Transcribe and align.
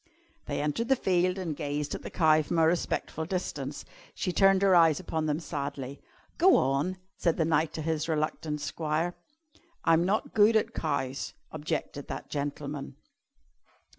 They 0.47 0.61
entered 0.63 0.87
the 0.87 0.95
field 0.95 1.37
and 1.37 1.55
gazed 1.55 1.93
at 1.93 2.01
the 2.01 2.09
cow 2.09 2.41
from 2.41 2.57
a 2.57 2.65
respectful 2.65 3.23
distance. 3.23 3.85
She 4.15 4.31
turned 4.33 4.63
her 4.63 4.73
eyes 4.75 4.99
upon 4.99 5.27
them 5.27 5.39
sadly. 5.39 6.01
"Go 6.39 6.55
on!" 6.57 6.97
said 7.17 7.37
the 7.37 7.45
knight 7.45 7.71
to 7.73 7.83
his 7.83 8.09
reluctant 8.09 8.61
squire. 8.61 9.13
"I'm 9.85 10.03
not 10.03 10.33
good 10.33 10.55
at 10.55 10.73
cows," 10.73 11.35
objected 11.51 12.07
that 12.07 12.29
gentleman. 12.31 12.95